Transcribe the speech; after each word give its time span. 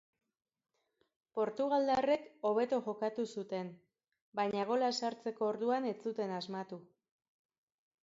Portugaldarrek 1.39 2.25
hobeto 2.51 2.81
jokatu 2.89 3.27
zuten, 3.35 3.71
baina 4.43 4.67
gola 4.73 4.93
sartzeko 5.03 5.49
orduan 5.53 5.89
ez 5.95 5.97
zuten 6.09 6.39
asmatu. 6.43 6.85